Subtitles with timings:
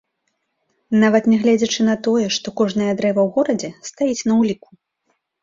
[1.03, 4.69] Нават нягледзячы на тое, што кожнае дрэва ў горадзе стаіць на ўліку.